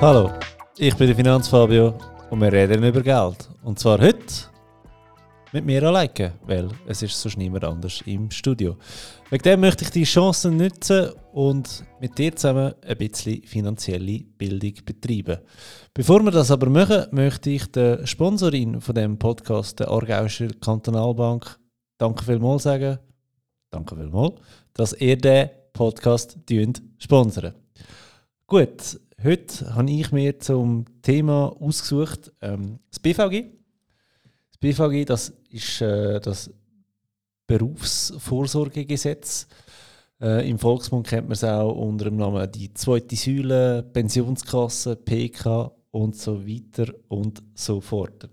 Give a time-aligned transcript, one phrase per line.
[0.00, 0.32] Hallo,
[0.78, 1.94] ich bin der Finanzfabio
[2.30, 3.48] und wir reden über Geld.
[3.62, 4.50] Und zwar heute
[5.52, 8.76] mit mir alleine, weil es ist sonst niemand anders im Studio.
[9.30, 14.74] Wegen dem möchte ich die Chancen nutzen und mit dir zusammen ein bisschen finanzielle Bildung
[14.84, 15.38] betreiben.
[15.94, 21.58] Bevor wir das aber machen, möchte ich der Sponsorin von dem Podcast, der Aargauischer Kantonalbank,
[22.02, 22.98] danke vielmals sagen,
[23.70, 24.34] danke vielmals,
[24.72, 26.36] dass ihr den Podcast
[26.98, 27.54] sponsert.
[28.48, 33.52] Gut, heute habe ich mir zum Thema ausgesucht ähm, das BVG.
[34.50, 36.50] Das BVG, das ist äh, das
[37.46, 39.46] Berufsvorsorgegesetz.
[40.20, 45.70] Äh, Im Volksmund kennt man es auch unter dem Namen die zweite Säule, Pensionskasse, PK
[45.92, 48.28] und so weiter und so fort.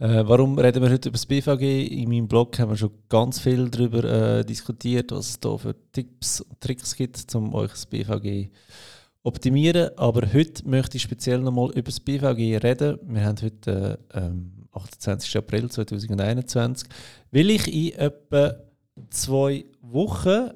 [0.00, 1.88] Äh, warum reden wir heute über das BVG?
[1.88, 5.74] In meinem Blog haben wir schon ganz viel darüber äh, diskutiert, was es da für
[5.90, 8.48] Tipps und Tricks gibt, um euch das BVG
[9.24, 9.90] optimieren.
[9.96, 13.00] Aber heute möchte ich speziell nochmal über das BVG reden.
[13.02, 15.36] Wir haben heute ähm, 28.
[15.36, 16.88] April 2021,
[17.32, 18.54] will ich in etwa
[19.10, 20.50] zwei Wochen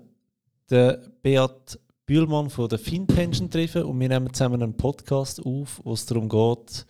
[0.71, 5.95] den Beat Bühlmann von der FinPension treffen und wir nehmen zusammen einen Podcast auf, wo
[5.95, 6.87] es darum geht,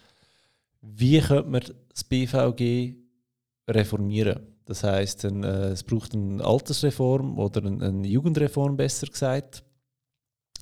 [0.83, 2.97] wie könnte man das BVG
[3.69, 4.41] reformieren.
[4.65, 9.63] Das heißt, äh, es braucht eine Altersreform oder eine, eine Jugendreform, besser gesagt,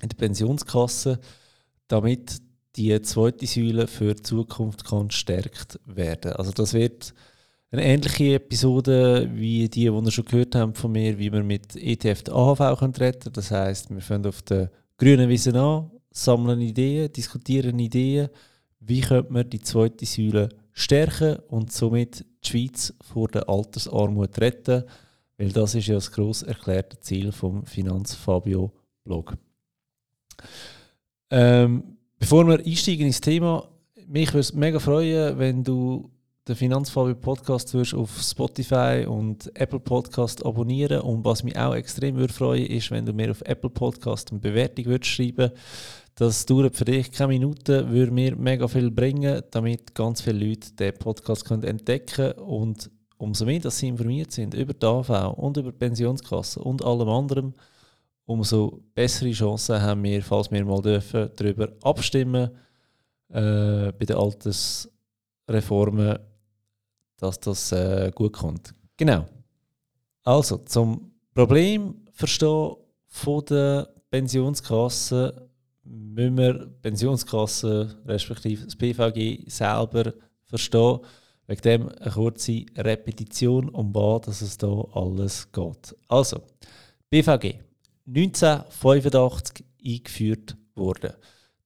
[0.01, 1.19] in der Pensionskasse,
[1.87, 2.41] damit
[2.75, 6.33] die zweite Säule für die Zukunft kann gestärkt werden.
[6.33, 7.13] Also das wird
[7.71, 11.75] eine ähnliche Episode wie die, die ihr schon gehört habt von mir, wie wir mit
[11.75, 16.61] ETF die AHV können retten Das heißt, wir fangen auf der grünen Wiese an, sammeln
[16.61, 18.29] Ideen, diskutieren Ideen,
[18.81, 24.83] wie könnte man die zweite Säule stärken und somit die Schweiz vor der Altersarmut retten,
[25.37, 28.71] weil das ist ja das gross erklärte Ziel vom Finanzfabio
[29.03, 29.37] Blog.
[31.29, 33.67] Ähm, Bevor wir einsteigen ins Thema,
[34.05, 36.11] mich würde es mega freuen, wenn du
[36.47, 42.17] den Finanzfabio Podcast würdest auf Spotify und Apple Podcast abonnieren und was mich auch extrem
[42.17, 45.49] würde freuen ist, wenn du mir auf Apple Podcast eine Bewertung würdest schreiben.
[46.21, 50.71] Das dauert für dich keine Minuten, würde mir mega viel bringen, damit ganz viele Leute
[50.73, 55.57] den Podcast können entdecken und umso mehr, dass sie informiert sind über die AV und
[55.57, 57.55] über die Pensionskasse und allem anderen,
[58.25, 62.51] umso bessere Chancen haben wir, falls wir mal dürfen, darüber abstimmen
[63.29, 66.19] äh, bei den Altersreformen,
[67.17, 68.75] dass das äh, gut kommt.
[68.95, 69.25] Genau.
[70.21, 72.75] Also, zum Problem verstehen
[73.07, 75.49] von der Pensionskasse
[75.91, 80.13] müssen wir Pensionskasse respektive das BVG selber
[80.45, 80.99] verstehen.
[81.47, 85.95] Wegen dem eine kurze Repetition, um was es da alles geht.
[86.07, 86.41] Also,
[87.09, 87.55] BVG.
[88.07, 91.13] 1985 eingeführt worden.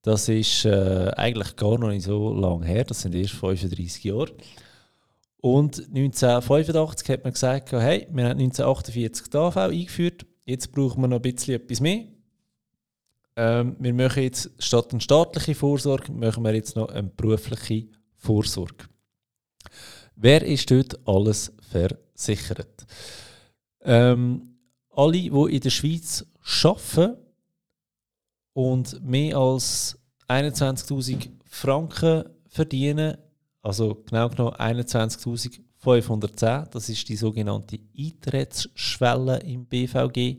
[0.01, 4.31] Das ist äh, eigentlich gar noch nicht so lange her, das sind erst 35 Jahre.
[5.41, 11.07] Und 1985 hat man gesagt, hey, wir haben 1948 die AV eingeführt, jetzt brauchen wir
[11.07, 12.05] noch ein bisschen etwas mehr.
[13.37, 18.85] Ähm, wir machen jetzt statt eine staatliche Vorsorge, machen wir jetzt noch eine berufliche Vorsorge.
[20.15, 22.85] Wer ist dort alles versichert?
[23.81, 24.57] Ähm,
[24.89, 26.25] alle, die in der Schweiz
[26.63, 27.17] arbeiten
[28.53, 33.17] und mehr als 21.000 Franken verdienen,
[33.61, 40.37] also genau genommen 21.510, das ist die sogenannte Eintrittsschwelle im BVG,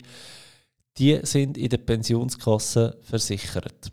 [0.98, 3.90] die sind in der Pensionskasse versichert.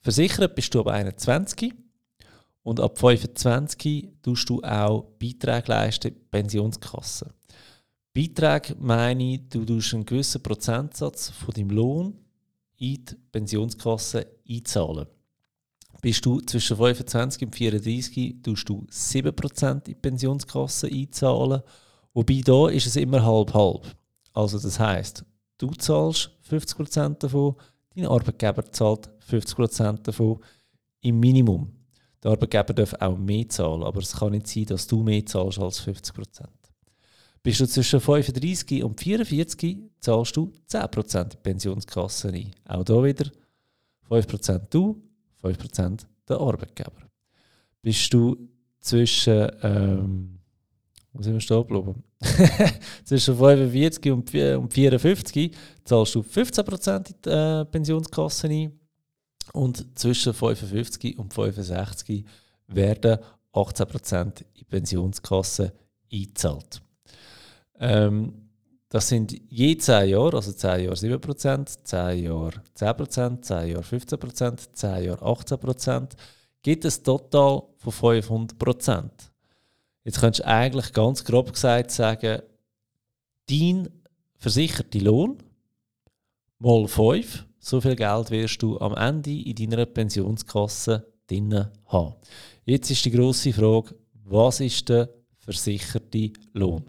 [0.00, 1.74] Versichert bist du ab 21
[2.62, 7.32] und ab 25 tust du auch Beiträge leisten, Pensionskasse.
[8.14, 12.18] Beiträge meine ich, du tust einen gewissen Prozentsatz von deinem Lohn
[12.76, 15.06] in die Pensionskasse einzahlen.
[16.00, 21.62] Bist du zwischen 25 und 34, tust du 7% in die Pensionskasse einzahlen.
[22.12, 23.86] Wobei da ist es immer halb-halb.
[24.34, 25.24] Also das heißt,
[25.62, 27.54] du zahlst 50% davon,
[27.94, 30.40] dein Arbeitgeber zahlt 50% davon
[31.00, 31.70] im Minimum.
[32.22, 35.58] Der Arbeitgeber darf auch mehr zahlen, aber es kann nicht sein, dass du mehr zahlst
[35.58, 36.46] als 50%.
[37.42, 42.54] Bist du zwischen 35 und 44, zahlst du 10% in die Pensionskasse ein.
[42.66, 43.30] Auch hier wieder
[44.08, 45.02] 5% du,
[45.42, 46.92] 5% der Arbeitgeber.
[47.80, 48.48] Bist du
[48.78, 50.38] zwischen, ähm,
[51.12, 52.04] wo sind wir stehen geblieben?
[53.04, 55.54] zwischen 45 und 54
[55.84, 58.78] zahlst du 15% in die äh, Pensionskasse ein.
[59.52, 62.24] Und zwischen 55 und 65
[62.68, 63.18] werden
[63.52, 65.72] 18% in die Pensionskasse
[66.12, 66.80] eingezahlt.
[67.78, 68.42] Ähm,
[68.88, 74.72] das sind je 10 Jahre, also 10 Jahre 7%, 10 Jahre 10%, 10 Jahre 15%,
[74.72, 76.10] 10 Jahre 18%,
[76.62, 79.31] gibt es total von 500%.
[80.04, 82.42] Jetzt könntest du eigentlich ganz grob gesagt sagen,
[83.48, 83.88] dein
[84.36, 85.38] versicherter Lohn
[86.58, 92.14] mal 5, so viel Geld wirst du am Ende in deiner Pensionskasse drin haben.
[92.64, 93.94] Jetzt ist die grosse Frage,
[94.24, 95.08] was ist der
[95.38, 96.84] versicherte Lohn?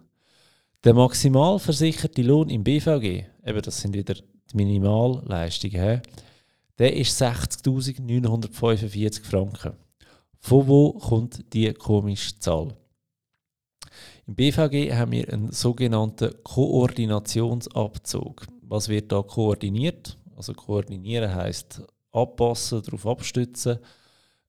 [0.83, 6.01] Der maximal versicherte Lohn im BVG, eben das sind wieder die Minimalleistungen,
[6.79, 9.73] der ist 60.945 Franken.
[10.39, 12.75] Von wo kommt die komische Zahl?
[14.25, 18.45] Im BVG haben wir einen sogenannten Koordinationsabzug.
[18.61, 20.17] Was wird da koordiniert?
[20.37, 21.81] Also koordinieren heißt
[22.13, 23.79] abpassen, darauf abstützen.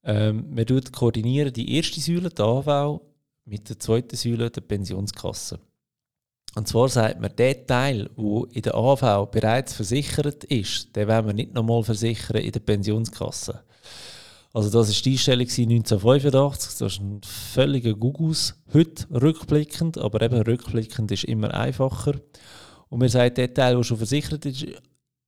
[0.04, 3.00] Ähm, man tut koordinieren die erste Säule, die AV,
[3.46, 5.58] mit der zweiten Säule, der Pensionskasse.
[6.54, 11.26] Und zwar sagt man, der Teil, der in der AV bereits versichert ist, den wollen
[11.26, 13.64] wir nicht nochmal versichern in der Pensionskasse.
[14.54, 20.40] Also das war die Einstellung 1985, das ist ein völliger Gugus, heute rückblickend, aber eben
[20.42, 22.20] rückblickend ist immer einfacher.
[22.88, 24.64] Und wir sagen, der Teil, der schon versichert ist,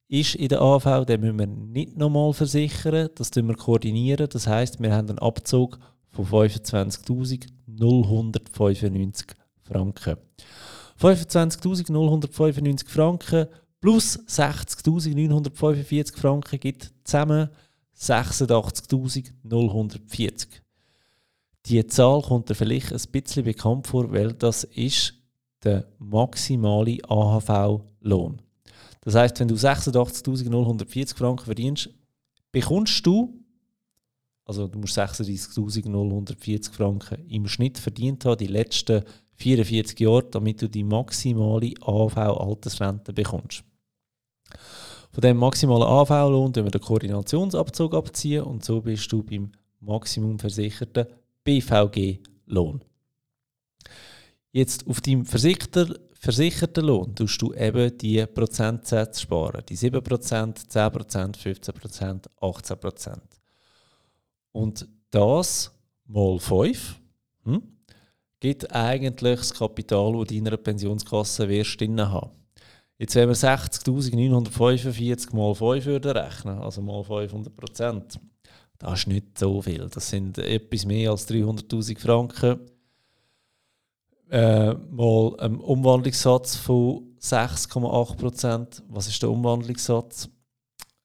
[0.06, 4.46] ist in der AV, den müssen wir nicht nochmal versichern, das tun wir koordinieren, das
[4.46, 5.80] heißt, wir haben einen Abzug
[6.10, 9.24] von 25.095
[9.62, 10.18] Franken.
[11.00, 13.48] 25.095 Franken
[13.80, 17.50] plus 60.945 Franken gibt zusammen
[17.98, 20.46] 86.040.
[21.66, 25.14] Die Zahl kommt dir vielleicht ein bisschen bekannt vor, weil das ist
[25.64, 28.40] der maximale AHV-Lohn.
[29.00, 31.90] Das heißt, wenn du 86.040 Franken verdienst,
[32.52, 33.42] bekommst du,
[34.44, 39.02] also du musst 36.040 Franken im Schnitt verdient haben, die letzten
[39.34, 43.64] 44 Jahre, damit du die maximale AV-Altersrente bekommst.
[45.16, 51.06] Von dem maximalen AV-Lohn wir den Koordinationsabzug abziehen und so bist du beim maximum versicherten
[51.42, 52.84] BVG-Lohn.
[54.52, 59.62] Jetzt auf deinem versicherten, versicherten Lohn tust du eben die Prozentsätze sparen.
[59.66, 63.18] Die 7%, 10%, 15%, 18%.
[64.52, 65.72] Und das
[66.04, 67.00] mal 5
[67.44, 67.62] hm,
[68.38, 72.45] gibt eigentlich das Kapital, das deiner Pensionskasse wirst haben.
[72.98, 78.18] Jetzt, wenn wir 60.945 mal 5 würden rechnen, also mal 500 Prozent,
[78.78, 79.86] das ist nicht so viel.
[79.88, 82.60] Das sind etwas mehr als 300.000 Franken.
[84.30, 88.82] Äh, mal ein Umwandlungssatz von 6,8 Prozent.
[88.88, 90.30] Was ist der Umwandlungssatz?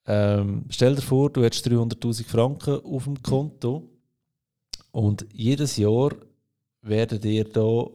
[0.05, 3.89] Ähm, stell dir vor, du hättest 300.000 Franken auf dem Konto
[4.91, 6.11] und jedes Jahr
[6.81, 7.85] werden dir da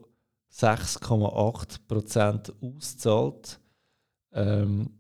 [0.52, 3.58] 6,8 Prozent ausgezahlt
[4.36, 4.90] ähm,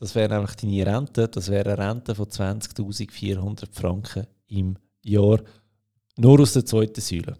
[0.00, 1.28] das wäre nämlich deine Rente.
[1.28, 5.40] Das wäre eine Rente von 20.400 Franken im Jahr.
[6.16, 7.36] Nur aus der zweiten Säule.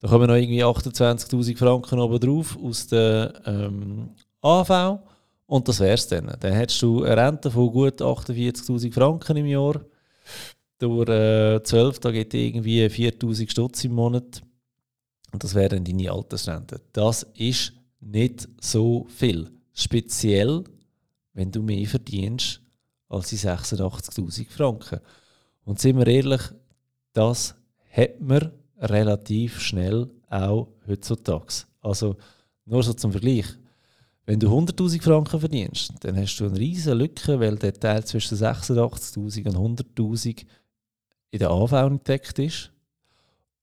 [0.00, 4.10] Da kommen noch irgendwie 28.000 Franken oben drauf aus der ähm,
[4.42, 5.00] AV.
[5.46, 6.34] Und das wäre es dann.
[6.40, 9.80] Dann hättest du eine Rente von gut 48.000 Franken im Jahr.
[10.78, 14.42] Durch äh, 12, da geht irgendwie 4.000 Stutz im Monat.
[15.32, 16.82] Und das wäre dann deine Altersrente.
[16.92, 19.50] Das ist nicht so viel.
[19.74, 20.64] Speziell,
[21.34, 22.60] wenn du mehr verdienst
[23.08, 25.00] als die 86.000 Franken.
[25.64, 26.42] Und sind wir ehrlich,
[27.12, 27.54] das
[27.90, 31.64] hat man relativ schnell auch heutzutage.
[31.80, 32.16] Also
[32.64, 33.46] nur so zum Vergleich.
[34.26, 38.38] Wenn du 100.000 Franken verdienst, dann hast du eine riesige Lücke, weil der Teil zwischen
[38.38, 40.46] 86.000 und 100.000
[41.30, 42.70] in der AV entdeckt ist.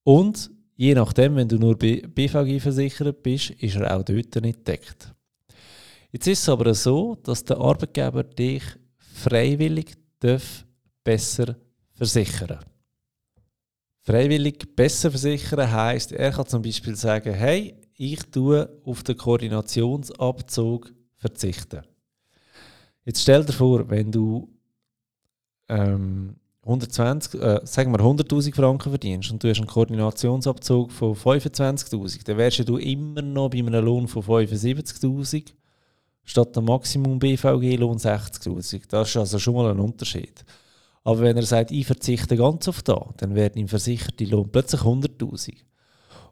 [0.03, 5.13] Und je nachdem, wenn du nur BVG versichert bist, ist er auch dort nicht entdeckt.
[6.12, 8.63] Jetzt ist es aber so, dass der Arbeitgeber dich
[8.98, 10.65] freiwillig darf
[11.03, 11.56] besser
[11.94, 12.60] versichern
[14.03, 20.91] Freiwillig besser versichern heißt, er kann zum Beispiel sagen, hey, ich tue auf den Koordinationsabzug
[21.18, 21.82] verzichten.
[23.06, 24.50] Jetzt stell dir vor, wenn du
[25.70, 32.25] ähm, 120, äh, sagen wir 100.000 Franken verdienst und du hast einen Koordinationsabzug von 25.000,
[32.25, 35.53] dann wärst du immer noch bei einem Lohn von 75.000
[36.24, 38.84] statt dem Maximum BVG-Lohn 60.000.
[38.90, 40.44] Das ist also schon mal ein Unterschied.
[41.04, 44.82] Aber wenn er sagt, ich verzichte ganz auf das, dann werden ihm versicherte Lohn plötzlich
[44.82, 45.56] 100.000.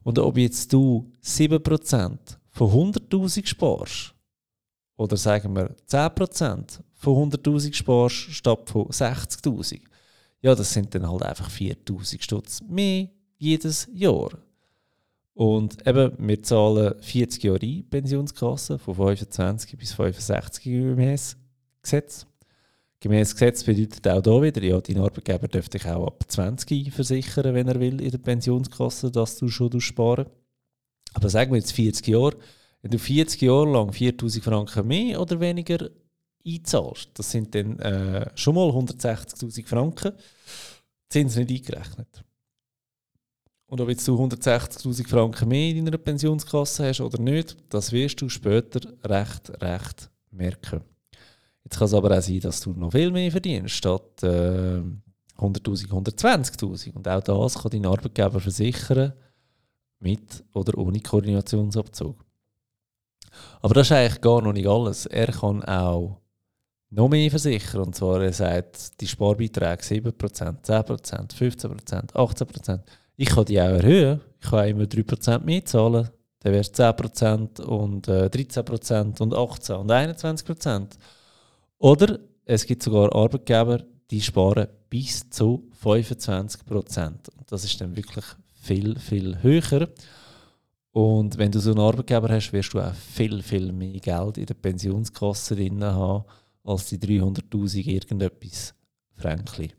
[0.03, 2.17] Und ob jetzt du 7%
[2.51, 4.15] von 100.000 sparst,
[4.97, 9.81] oder sagen wir 10% von 100.000 sparst statt von 60.000,
[10.41, 14.29] ja, das sind dann halt einfach 4.000 Stutz mehr jedes Jahr.
[15.39, 21.37] Und eben, wir zahlen 40 Jahre ein, Pensionskasse, von 25 bis 65 gemäß
[21.81, 22.27] Gesetz.
[22.99, 27.55] Gemäß Gesetz bedeutet auch hier wieder, ja, dein Arbeitgeber dürfte dich auch ab 20 versichern,
[27.55, 30.25] wenn er will, in der Pensionskasse, dass du schon sparen
[31.13, 32.35] Aber sagen wir jetzt 40 Jahre,
[32.81, 35.89] wenn du 40 Jahre lang 4000 Franken mehr oder weniger
[36.45, 40.11] einzahlst, das sind dann äh, schon mal 160.000 Franken,
[41.07, 42.25] Zins nicht eingerechnet.
[43.69, 48.19] Und ob jetzt du 160.000 Franken mehr in deiner Pensionskasse hast oder nicht, das wirst
[48.19, 50.81] du später recht, recht merken.
[51.63, 54.81] Jetzt kann es aber auch sein, dass du noch viel mehr verdienst, statt äh,
[55.37, 56.95] 100.000, 120.000.
[56.95, 59.13] Und auch das kann dein Arbeitgeber versichern,
[59.99, 62.25] mit oder ohne Koordinationsabzug.
[63.61, 65.05] Aber das ist eigentlich gar noch nicht alles.
[65.05, 66.21] Er kann auch
[66.89, 67.81] noch mehr versichern.
[67.81, 72.79] Und zwar, er sagt, die Sparbeiträge 7%, 10%, 15%, 18%.
[73.21, 74.21] Ich kann die auch erhöhen.
[74.39, 76.07] Ich kann immer 3% mehr zahlen.
[76.39, 80.91] Dann wäre es 10% und äh, 13% und 18% und 21%.
[81.79, 87.09] Oder es gibt sogar Arbeitgeber, die sparen bis zu 25%.
[87.37, 88.23] Und das ist dann wirklich
[88.53, 89.89] viel, viel höher.
[90.93, 94.45] Und wenn du so einen Arbeitgeber hast, wirst du auch viel, viel mehr Geld in
[94.45, 96.23] der Pensionskasse drin haben,
[96.63, 98.73] als die 300'000 irgendetwas
[99.17, 99.73] Fränkli.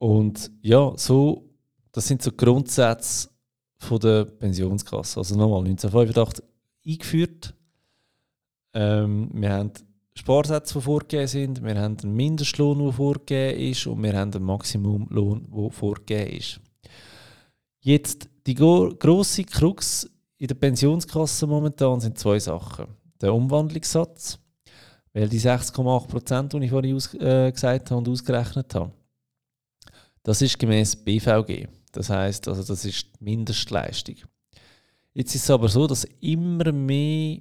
[0.00, 1.50] Und ja, so,
[1.92, 3.28] das sind so Grundsätze
[3.76, 5.20] von der Pensionskasse.
[5.20, 6.42] Also nochmal 1985
[6.86, 7.54] eingeführt.
[8.72, 9.72] Ähm, wir haben
[10.14, 14.44] Sparsätze, die vorgegeben sind, wir haben einen Mindestlohn, der vorgegeben ist und wir haben einen
[14.44, 16.60] Maximumlohn, der vorgegeben ist.
[17.80, 22.86] Jetzt, die grosse Krux in der Pensionskasse momentan sind zwei Sachen.
[23.20, 24.38] Der Umwandlungssatz,
[25.12, 28.92] weil die 6,8%, die ich vorhin äh, gesagt habe und ausgerechnet habe,
[30.22, 31.68] das ist gemäß BVG.
[31.92, 34.16] Das heißt, also das ist die Mindestleistung.
[35.12, 37.40] Jetzt ist es aber so, dass immer mehr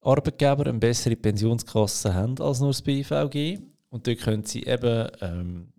[0.00, 3.58] Arbeitgeber eine bessere Pensionskasse haben als nur das BVG.
[3.90, 5.72] Und dort können sie eben ähm,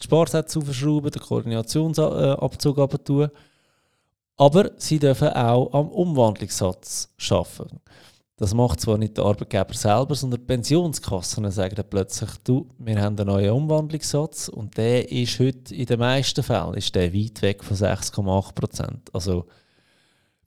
[0.00, 3.28] die Sparsätze aufschrauben, den Koordinationsabzug abtun.
[4.36, 7.80] Aber sie dürfen auch am Umwandlungssatz arbeiten.
[8.38, 13.02] Das macht zwar nicht der Arbeitgeber selber, sondern die Pensionskassen sagen dann plötzlich, du, wir
[13.02, 17.42] haben einen neuen Umwandlungssatz und der ist heute in den meisten Fällen ist der weit
[17.42, 19.46] weg von 6,8% Also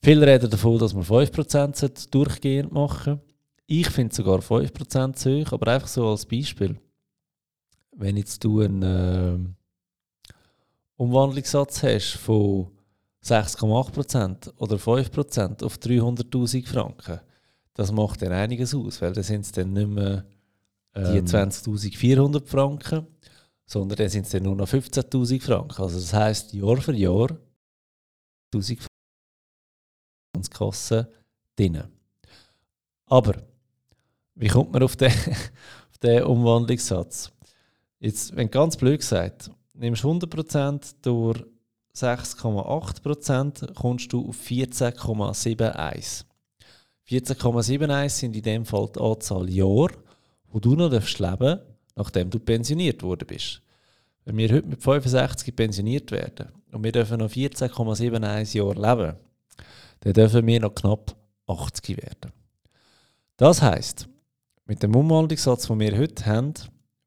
[0.01, 3.19] viele reden davon, dass wir 5% durchgehend machen
[3.67, 6.79] Ich finde sogar 5% zu hoch, aber einfach so als Beispiel.
[7.91, 9.38] Wenn jetzt du einen äh,
[10.95, 12.71] Umwandlungssatz hast von
[13.21, 17.19] 6,8% oder 5% auf 300'000 Franken,
[17.73, 20.25] das macht dann einiges aus, weil dann sind es dann nicht mehr
[20.95, 23.07] ähm, die 20.400 Franken,
[23.65, 25.81] sondern dann sind es dann nur noch 15.000 Franken.
[25.81, 27.37] Also das heisst, Jahr für Jahr
[28.53, 28.91] 1'000 Franken
[30.49, 31.11] Kasse
[31.55, 31.83] drin.
[33.05, 33.35] Aber,
[34.35, 35.11] wie kommt man auf den,
[35.91, 37.31] auf den Umwandlungssatz?
[37.99, 41.43] Jetzt, wenn ganz blöd gesagt, nimmst du 100% durch
[41.95, 46.25] 6,8%, kommst du auf 14,71.
[47.10, 49.93] 14,71 sind in dem Fall die Anzahl Jahre,
[50.50, 51.65] wo du noch leben darfst,
[51.96, 53.62] nachdem du pensioniert worden bist.
[54.25, 59.17] Wenn wir heute mit 65 pensioniert werden und wir dürfen noch 14,71 Jahre leben,
[60.01, 61.15] dann dürfen wir noch knapp
[61.48, 62.31] 80 werden.
[63.38, 64.08] Das heisst,
[64.65, 66.53] mit dem Umwandlungssatz, den wir heute haben,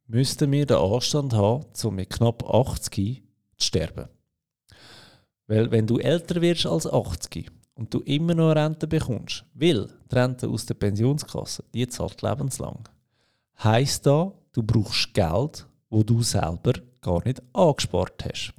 [0.07, 3.23] müssten wir den Anstand haben, um mit knapp 80
[3.57, 4.09] zu sterben.
[5.47, 10.15] Weil wenn du älter wirst als 80 und du immer noch Rente bekommst, weil die
[10.15, 12.89] Rente aus der Pensionskasse, die zahlt lebenslang,
[13.63, 18.55] heisst da, du brauchst Geld, wo du selber gar nicht angespart hast.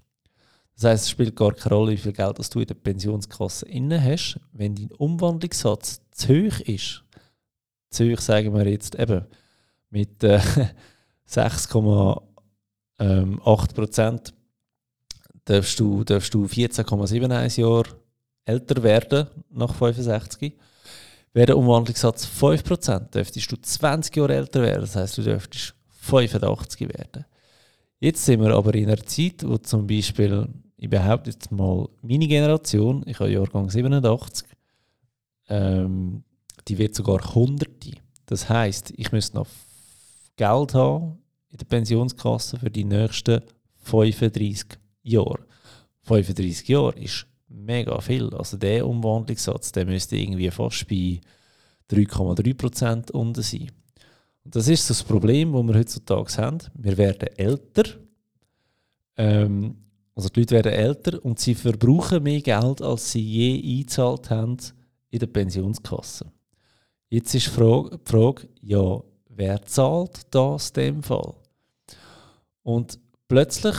[0.75, 3.65] Das heisst, es spielt gar keine Rolle, wie viel Geld das du in der Pensionskasse
[3.67, 7.03] inne hast, wenn dein Umwandlungssatz zu hoch ist.
[7.89, 9.25] Zu hoch sagen wir jetzt eben
[9.89, 10.41] mit äh,
[11.29, 12.21] 6,8
[12.99, 13.39] ähm,
[15.45, 18.04] darfst du, darfst du 14,71 Jahre
[18.45, 20.53] älter werden nach 65.
[21.33, 24.81] Wäre der Umwandlungssatz 5%, dürftest du 20 Jahre älter werden.
[24.81, 27.25] Das heißt, du dürftest 85 werden.
[27.99, 30.47] Jetzt sind wir aber in einer Zeit, wo zum Beispiel,
[30.77, 34.47] ich behaupte jetzt mal, meine Generation, ich habe Jahrgang 87,
[35.49, 36.23] ähm,
[36.67, 37.91] die wird sogar Hunderte.
[38.25, 39.47] Das heißt, ich müsste noch
[40.35, 43.41] Geld haben in der Pensionskasse für die nächsten
[43.83, 45.45] 35 Jahre.
[46.03, 48.33] 35 Jahre ist mega viel.
[48.33, 51.21] Also der Umwandlungssatz, der müsste irgendwie fast bei
[51.91, 53.71] 3,3% unten sein.
[54.43, 56.59] Und das ist so das Problem, das wir heutzutage haben.
[56.75, 57.83] Wir werden älter
[59.17, 59.77] ähm,
[60.15, 64.57] Also die Leute werden älter und sie verbrauchen mehr Geld, als sie je eingezahlt haben
[65.09, 66.31] in der Pensionskasse.
[67.09, 71.33] Jetzt ist die Frage, die Frage ja, wer zahlt das in dem Fall?
[72.63, 72.97] Und
[73.27, 73.75] plötzlich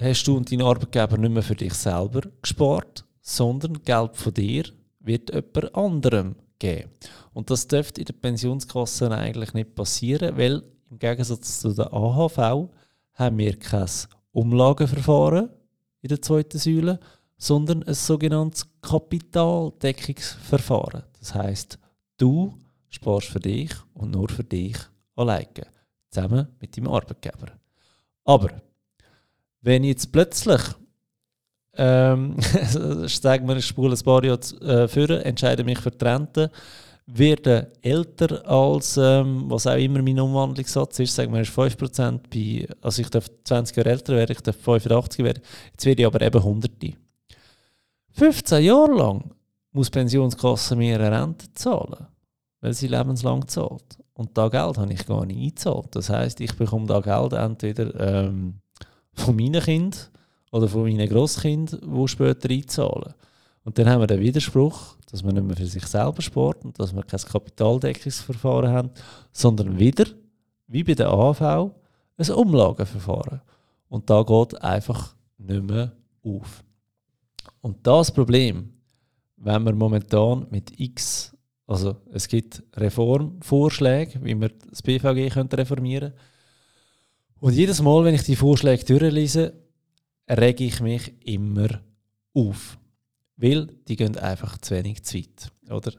[0.00, 4.64] hast du und dein Arbeitgeber nicht mehr für dich selber gespart, sondern Geld von dir
[5.00, 6.90] wird jemand anderem geben.
[7.32, 12.70] Und das dürfte in der Pensionskasse eigentlich nicht passieren, weil im Gegensatz zu der AHV
[13.14, 13.88] haben wir kein
[14.32, 15.50] Umlageverfahren
[16.02, 17.00] in der zweiten Säule,
[17.38, 21.02] sondern ein sogenanntes Kapitaldeckungsverfahren.
[21.18, 21.78] Das heißt,
[22.18, 22.54] du
[22.88, 24.76] sparst für dich und nur für dich
[25.16, 25.66] alleine,
[26.10, 27.52] zusammen mit deinem Arbeitgeber.
[28.24, 28.62] Aber
[29.66, 30.60] wenn ich jetzt plötzlich,
[31.76, 32.36] ähm,
[33.08, 36.52] sagen wir, ich spule ein paar Jahre äh, führen, entscheide mich für die Rente,
[37.06, 42.72] werde älter als, ähm, was auch immer mein Umwandlungssatz ist, sagen wir, ist 5%, bei,
[42.80, 45.42] also ich darf 20 Jahre älter werden, ich darf 85 werden,
[45.72, 46.72] jetzt werde ich aber eben 100.
[48.12, 49.34] 15 Jahre lang
[49.72, 52.06] muss die Pensionskasse mir eine Rente zahlen,
[52.60, 53.98] weil sie lebenslang zahlt.
[54.14, 55.88] Und da Geld habe ich gar nicht eingezahlt.
[55.90, 58.60] Das heißt, ich bekomme da Geld entweder ähm,
[59.16, 60.00] von meinen Kindern
[60.52, 63.14] oder von meinen Grosskindern, die später einzahlen.
[63.64, 66.78] Und dann haben wir den Widerspruch, dass man nicht mehr für sich selber spart und
[66.78, 68.90] dass wir kein Kapitaldeckungsverfahren haben,
[69.32, 70.06] sondern wieder,
[70.68, 71.72] wie bei der AHV,
[72.18, 73.40] ein Umlageverfahren.
[73.88, 75.92] Und da geht einfach nicht mehr
[76.22, 76.62] auf.
[77.60, 78.72] Und das Problem,
[79.36, 86.12] wenn wir momentan mit X also es gibt Reformvorschläge, wie wir das BVG reformieren
[87.46, 89.52] Und jedes Mal, wenn ich die Vorschläge durchlese,
[90.28, 91.80] rege ich mich immer
[92.34, 92.76] auf.
[93.36, 95.52] Weil die gehen einfach zu wenig zu weit.
[95.70, 95.92] Oder?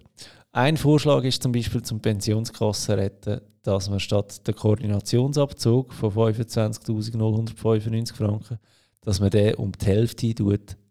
[0.51, 8.13] Ein Vorschlag ist zum Beispiel zum Pensionskassen retten, dass man statt der Koordinationsabzug von 25.095
[8.13, 8.59] Franken,
[8.99, 10.35] dass man den um die Hälfte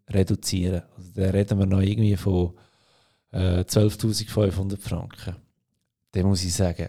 [0.08, 0.84] reduzieren.
[0.96, 2.54] Also da reden wir noch irgendwie von
[3.30, 5.36] äh, 12.500 Franken.
[6.12, 6.88] Dann muss ich sagen,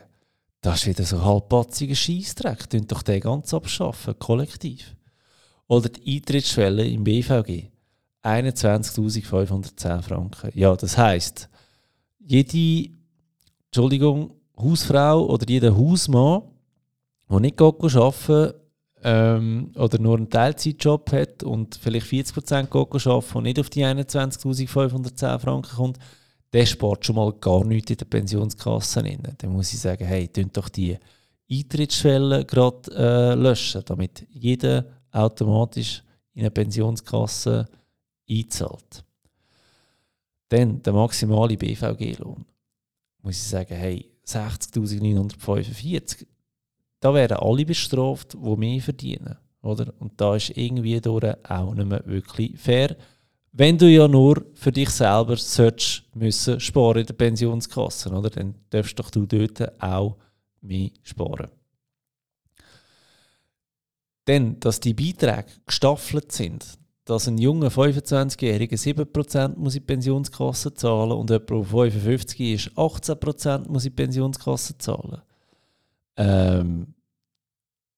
[0.68, 2.70] das ist wieder so ein halbpatziger Scheissdreck.
[2.70, 4.98] Tönt doch den ganz abschaffen, kollektiv.
[5.68, 7.70] Oder die Eintrittsschwelle im BVG.
[8.22, 10.52] 21.510 Franken.
[10.54, 11.48] Ja, das heisst,
[12.20, 12.94] jede,
[13.68, 16.42] Entschuldigung, Hausfrau oder jeder Hausmann,
[17.30, 18.54] der nicht arbeiten
[19.04, 25.40] ähm, oder nur einen Teilzeitjob hat und vielleicht 40% arbeiten und nicht auf die 21.510
[25.40, 25.98] Franken kommt,
[26.54, 29.36] der spart schon mal gar nichts in der Pensionskasse rein.
[29.38, 30.98] Dann muss ich sagen, hey, tönt doch die
[31.50, 37.68] Eintrittsschwelle gerade äh, löschen, damit jeder automatisch in eine Pensionskasse
[38.30, 39.04] einzahlt.
[40.50, 42.46] Dann der maximale BVG-Lohn.
[43.22, 46.26] Muss ich sagen, hey, 60.945,
[47.00, 49.38] da werden alle bestraft, die mehr verdienen.
[49.62, 49.94] Oder?
[50.00, 52.96] Und da ist irgendwie auch nicht mehr wirklich fair
[53.58, 58.30] wenn du ja nur für dich selber sollst müssen sparen in der Pensionskasse, oder?
[58.30, 60.18] Dann darfst doch du dort auch
[60.62, 61.50] mehr sparen.
[64.28, 66.66] Denn, dass die Beiträge gestaffelt sind,
[67.06, 72.70] dass ein junger 25-Jähriger 7% muss in die Pensionskasse zahlen und jemand, der 55 ist,
[72.78, 75.22] 18% muss in die Pensionskasse zahlen.
[76.18, 76.94] Ähm,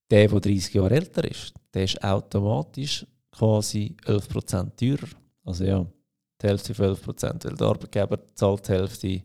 [0.10, 5.19] der, der 30 Jahre älter ist, der ist automatisch quasi 11% teurer.
[5.50, 5.84] Also ja,
[6.42, 9.22] die Hälfte von 11 Prozent, weil der Arbeitgeber zahlt die Hälfte,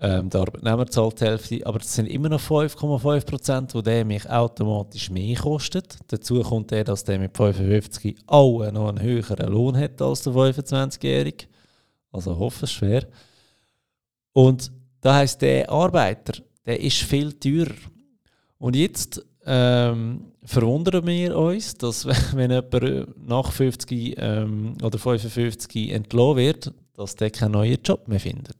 [0.00, 4.06] ähm, der Arbeitnehmer zahlt die Hälfte, aber es sind immer noch 5,5 Prozent, wo der
[4.06, 5.98] mich automatisch mehr kostet.
[6.08, 10.32] Dazu kommt der, dass der mit 55 auch noch einen höheren Lohn hat als der
[10.32, 11.46] 25-Jährige.
[12.12, 13.06] Also hoffe schwer.
[14.32, 14.72] Und
[15.02, 17.76] da heißt der Arbeiter, der ist viel teurer.
[18.56, 26.36] Und jetzt ähm, verwundern wir uns, dass wenn jemand nach 50 ähm, oder 55 entlassen
[26.36, 28.56] wird, dass der keinen neuen Job mehr findet.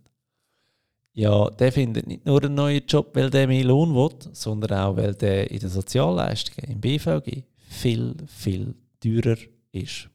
[1.12, 4.96] Ja, der findet nicht nur einen neuen Job, weil der mehr Lohn will, sondern auch,
[4.96, 9.38] weil der in den Sozialleistungen, im BVG, viel, viel teurer
[9.72, 10.10] ist.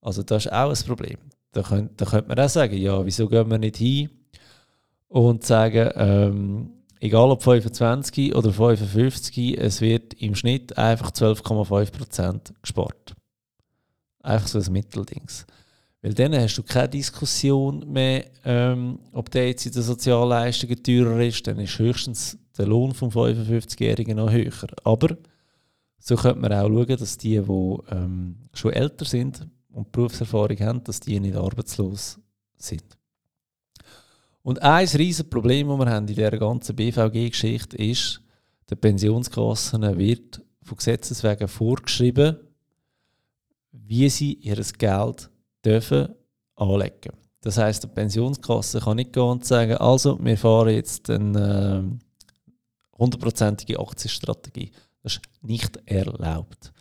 [0.00, 1.18] Also das ist auch ein Problem.
[1.52, 4.08] Da könnte, da könnte man auch sagen, ja, wieso gehen wir nicht hin
[5.08, 13.14] und sagen, ähm, egal ob 25 oder 55, es wird im Schnitt einfach 12,5% gespart.
[14.22, 15.46] Einfach so ein Mitteldings.
[16.02, 21.20] Weil dann hast du keine Diskussion mehr, ähm, ob der jetzt in den Sozialleistungen teurer
[21.20, 24.68] ist, dann ist höchstens der Lohn vom 55-Jährigen noch höher.
[24.84, 25.16] Aber
[25.98, 30.84] so könnte man auch schauen, dass die, die ähm, schon älter sind und Berufserfahrung haben,
[30.84, 32.20] dass die nicht arbeitslos
[32.56, 32.95] sind.
[34.46, 38.20] Und ein riesiges Problem, das wir haben in dieser ganzen BVG-Geschichte ist,
[38.70, 42.36] der Pensionskassen wird von Gesetzes wegen vorgeschrieben,
[43.72, 45.30] wie sie ihr Geld
[45.64, 46.14] dürfen
[46.54, 47.10] anlegen.
[47.40, 51.98] Das heißt, die Pensionskasse kann nicht gehen und sagen, also wir fahren jetzt eine
[52.96, 54.70] hundertprozentige Aktienstrategie.
[55.02, 56.72] Das ist nicht erlaubt.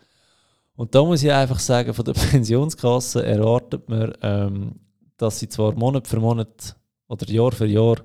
[0.75, 4.75] Und da muss ich einfach sagen, von der Pensionskasse erwartet man, ähm,
[5.17, 6.75] dass sie zwar Monat für Monat
[7.07, 7.97] oder Jahr für Jahr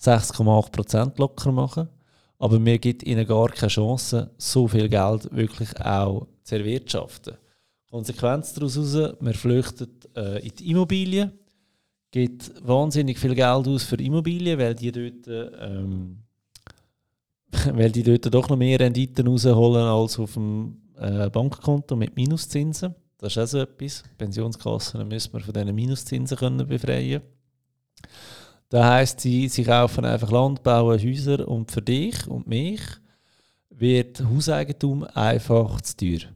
[0.00, 1.88] 6,8% locker machen,
[2.38, 7.36] aber mir gibt ihnen gar keine Chance, so viel Geld wirklich auch zu erwirtschaften.
[7.90, 11.32] Konsequenz daraus heraus, man flüchtet äh, in die Immobilien,
[12.10, 15.28] gibt wahnsinnig viel Geld aus für Immobilien, weil die dort,
[15.60, 16.18] ähm,
[17.72, 22.94] weil die dort doch noch mehr Renditen rausholen als auf dem äh, Bankkonto mit Minuszinsen.
[23.18, 24.02] Das ist auch so etwas.
[24.18, 27.22] Pensionskassen müssen wir von diesen Minuszinsen können befreien
[28.68, 32.80] Das heisst, sie, sie kaufen einfach Land, bauen Häuser und für dich und mich
[33.70, 36.30] wird Hauseigentum einfach zu teuer.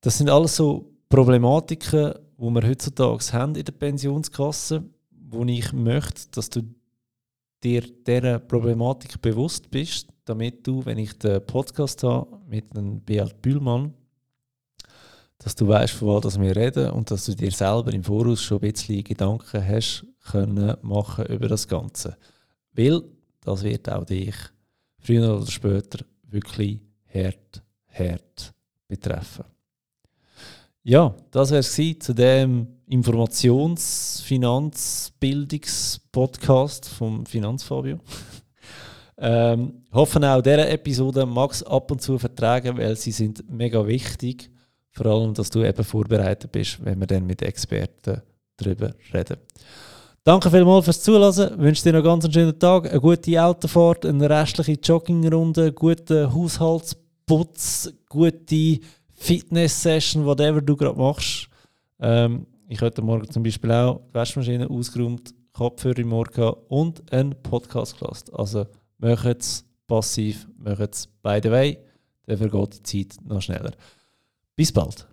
[0.00, 6.28] Das sind alles so Problematiken, die wir heutzutage haben in der Pensionskasse, wo ich möchte,
[6.32, 6.62] dass du
[7.62, 13.40] dir dieser Problematik bewusst bist, damit du, wenn ich den Podcast habe mit einem Beat
[13.40, 13.94] Bühlmann,
[15.42, 18.58] dass du weißt, von was wir reden und dass du dir selber im Voraus schon
[18.58, 22.16] ein bisschen Gedanken hast können machen über das Ganze.
[22.72, 23.02] Weil
[23.40, 24.34] das wird auch dich
[25.00, 26.80] früher oder später wirklich
[27.12, 28.54] hart, hart
[28.86, 29.44] betreffen.
[30.84, 37.98] Ja, das wäre es zu dem Informations-, Finanz-, Bildungs-Podcast vom Finanzfabio.
[39.18, 44.51] ähm, hoffen auch diese Episode Max ab und zu vertragen, weil sie sind mega wichtig
[44.92, 48.22] vor allem, dass du eben vorbereitet bist, wenn wir dann mit Experten
[48.56, 49.38] darüber reden.
[50.24, 51.54] Danke vielmals fürs Zuhören.
[51.54, 56.32] Ich wünsche dir noch ganz einen schönen Tag, eine gute Autofahrt, eine restliche Joggingrunde, guten
[56.32, 58.78] Haushaltsputz, gute
[59.14, 61.48] Fitness-Session, whatever du gerade machst.
[61.98, 66.26] Ähm, ich heute Morgen zum Beispiel auch die Waschmaschine ausgeräumt, Kopfhörer im Ohr
[66.68, 68.32] und einen Podcast gelassen.
[68.32, 68.66] Also
[68.98, 71.78] macht es passiv, macht es by the way,
[72.26, 73.72] dann vergeht die Zeit noch schneller.
[74.62, 75.11] Vispār.